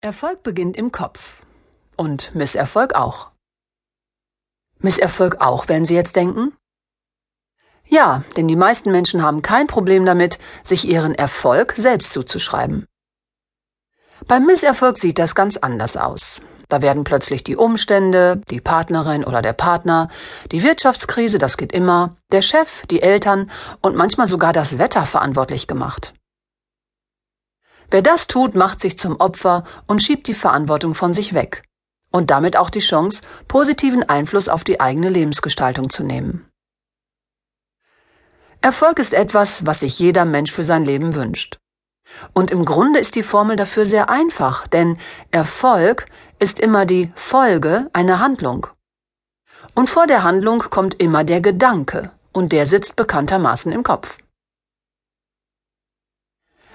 [0.00, 1.42] Erfolg beginnt im Kopf.
[1.96, 3.32] Und Misserfolg auch.
[4.78, 6.56] Misserfolg auch, werden Sie jetzt denken?
[7.84, 12.86] Ja, denn die meisten Menschen haben kein Problem damit, sich ihren Erfolg selbst zuzuschreiben.
[14.28, 16.38] Beim Misserfolg sieht das ganz anders aus.
[16.68, 20.10] Da werden plötzlich die Umstände, die Partnerin oder der Partner,
[20.52, 23.50] die Wirtschaftskrise, das geht immer, der Chef, die Eltern
[23.82, 26.14] und manchmal sogar das Wetter verantwortlich gemacht.
[27.90, 31.62] Wer das tut, macht sich zum Opfer und schiebt die Verantwortung von sich weg
[32.10, 36.48] und damit auch die Chance, positiven Einfluss auf die eigene Lebensgestaltung zu nehmen.
[38.60, 41.58] Erfolg ist etwas, was sich jeder Mensch für sein Leben wünscht.
[42.32, 44.98] Und im Grunde ist die Formel dafür sehr einfach, denn
[45.30, 46.06] Erfolg
[46.38, 48.66] ist immer die Folge einer Handlung.
[49.74, 54.18] Und vor der Handlung kommt immer der Gedanke, und der sitzt bekanntermaßen im Kopf.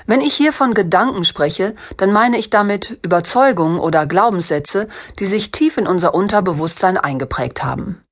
[0.06, 4.88] Wenn ich hier von Gedanken spreche, dann meine ich damit Überzeugungen oder Glaubenssätze,
[5.20, 8.04] die sich tief in unser Unterbewusstsein eingeprägt haben.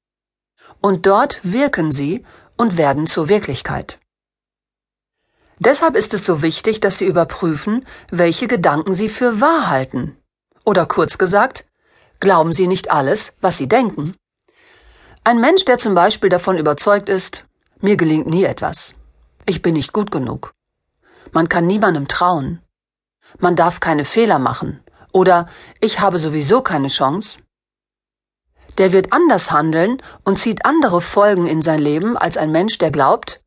[0.79, 2.25] Und dort wirken sie
[2.57, 3.99] und werden zur Wirklichkeit.
[5.59, 10.17] Deshalb ist es so wichtig, dass Sie überprüfen, welche Gedanken Sie für wahr halten.
[10.65, 11.65] Oder kurz gesagt,
[12.19, 14.15] glauben Sie nicht alles, was Sie denken.
[15.23, 17.45] Ein Mensch, der zum Beispiel davon überzeugt ist,
[17.79, 18.95] mir gelingt nie etwas,
[19.45, 20.51] ich bin nicht gut genug,
[21.31, 22.61] man kann niemandem trauen.
[23.39, 24.83] Man darf keine Fehler machen.
[25.13, 25.47] Oder
[25.79, 27.39] ich habe sowieso keine Chance.
[28.77, 32.91] Der wird anders handeln und zieht andere Folgen in sein Leben als ein Mensch, der
[32.91, 33.43] glaubt,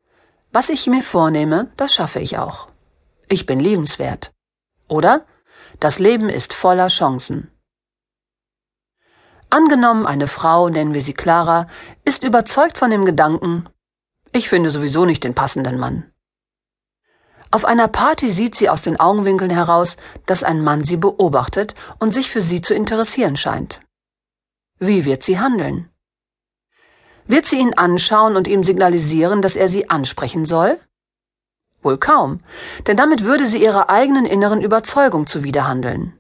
[0.53, 2.69] was ich mir vornehme, das schaffe ich auch.
[3.29, 4.33] Ich bin liebenswert.
[4.89, 5.27] Oder
[5.81, 7.51] das Leben ist voller Chancen.
[9.51, 11.69] Angenommen, eine Frau, nennen wir sie Clara,
[12.05, 13.69] ist überzeugt von dem Gedanken,
[14.33, 16.11] ich finde sowieso nicht den passenden Mann.
[17.55, 22.13] Auf einer Party sieht sie aus den Augenwinkeln heraus, dass ein Mann sie beobachtet und
[22.13, 23.79] sich für sie zu interessieren scheint.
[24.81, 25.89] Wie wird sie handeln?
[27.29, 30.81] Wird sie ihn anschauen und ihm signalisieren, dass er sie ansprechen soll?
[31.81, 32.41] Wohl kaum,
[32.89, 36.19] denn damit würde sie ihrer eigenen inneren Überzeugung zuwiderhandeln.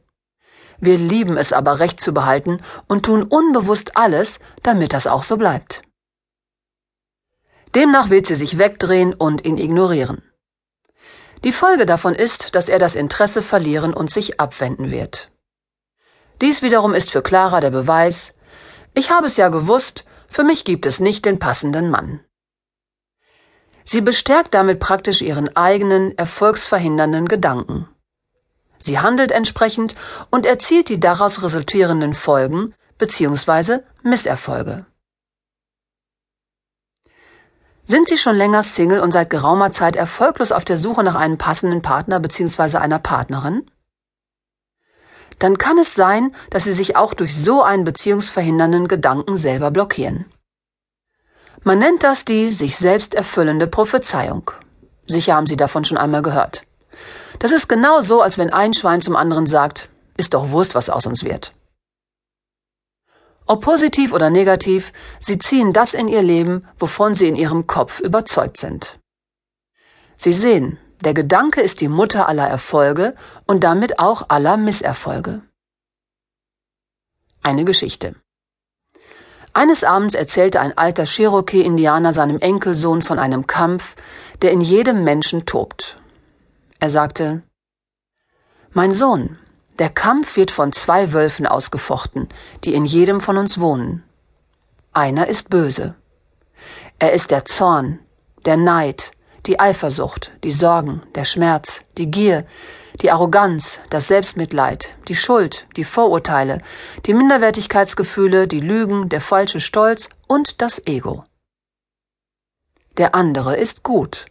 [0.78, 5.36] Wir lieben es aber recht zu behalten und tun unbewusst alles, damit das auch so
[5.36, 5.82] bleibt.
[7.74, 10.22] Demnach wird sie sich wegdrehen und ihn ignorieren.
[11.44, 15.30] Die Folge davon ist, dass er das Interesse verlieren und sich abwenden wird.
[16.40, 18.32] Dies wiederum ist für Clara der Beweis,
[18.94, 22.20] ich habe es ja gewusst, für mich gibt es nicht den passenden Mann.
[23.84, 27.88] Sie bestärkt damit praktisch ihren eigenen, erfolgsverhindernden Gedanken.
[28.78, 29.94] Sie handelt entsprechend
[30.30, 33.80] und erzielt die daraus resultierenden Folgen bzw.
[34.02, 34.86] Misserfolge.
[37.86, 41.36] Sind Sie schon länger Single und seit geraumer Zeit erfolglos auf der Suche nach einem
[41.36, 42.78] passenden Partner bzw.
[42.78, 43.70] einer Partnerin?
[45.38, 50.24] Dann kann es sein, dass Sie sich auch durch so einen beziehungsverhindernden Gedanken selber blockieren.
[51.62, 54.50] Man nennt das die sich selbst erfüllende Prophezeiung.
[55.06, 56.62] Sicher haben Sie davon schon einmal gehört.
[57.38, 60.88] Das ist genau so, als wenn ein Schwein zum anderen sagt, ist doch Wurst, was
[60.88, 61.52] aus uns wird.
[63.46, 68.00] Ob positiv oder negativ, sie ziehen das in ihr Leben, wovon sie in ihrem Kopf
[68.00, 68.98] überzeugt sind.
[70.16, 73.14] Sie sehen, der Gedanke ist die Mutter aller Erfolge
[73.46, 75.42] und damit auch aller Misserfolge.
[77.42, 78.14] Eine Geschichte.
[79.52, 83.94] Eines Abends erzählte ein alter Cherokee-Indianer seinem Enkelsohn von einem Kampf,
[84.40, 85.98] der in jedem Menschen tobt.
[86.80, 87.42] Er sagte,
[88.72, 89.38] Mein Sohn,
[89.78, 92.28] der Kampf wird von zwei Wölfen ausgefochten,
[92.62, 94.04] die in jedem von uns wohnen.
[94.92, 95.96] Einer ist böse.
[97.00, 97.98] Er ist der Zorn,
[98.44, 99.10] der Neid,
[99.46, 102.46] die Eifersucht, die Sorgen, der Schmerz, die Gier,
[103.02, 106.58] die Arroganz, das Selbstmitleid, die Schuld, die Vorurteile,
[107.06, 111.24] die Minderwertigkeitsgefühle, die Lügen, der falsche Stolz und das Ego.
[112.96, 114.26] Der andere ist gut.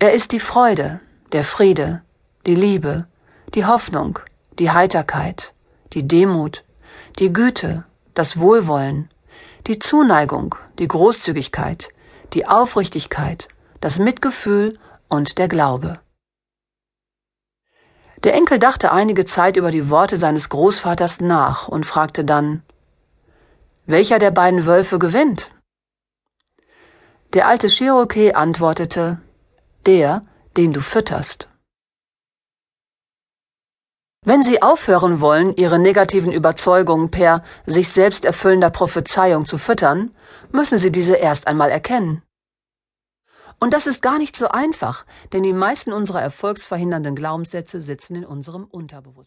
[0.00, 1.00] Er ist die Freude,
[1.30, 2.02] der Friede,
[2.46, 3.06] die Liebe,
[3.54, 4.18] die Hoffnung,
[4.58, 5.52] die Heiterkeit,
[5.92, 6.64] die Demut,
[7.18, 9.10] die Güte, das Wohlwollen,
[9.66, 11.90] die Zuneigung, die Großzügigkeit,
[12.32, 13.48] die Aufrichtigkeit,
[13.80, 16.00] das Mitgefühl und der Glaube.
[18.24, 22.62] Der Enkel dachte einige Zeit über die Worte seines Großvaters nach und fragte dann
[23.86, 25.50] Welcher der beiden Wölfe gewinnt?
[27.34, 29.20] Der alte Cherokee antwortete
[29.86, 30.24] Der,
[30.56, 31.48] den du fütterst.
[34.26, 40.12] Wenn Sie aufhören wollen, Ihre negativen Überzeugungen per sich selbst erfüllender Prophezeiung zu füttern,
[40.50, 42.22] müssen Sie diese erst einmal erkennen.
[43.60, 45.04] Und das ist gar nicht so einfach,
[45.34, 49.22] denn die meisten unserer erfolgsverhindernden Glaubenssätze sitzen in unserem Unterbewusstsein.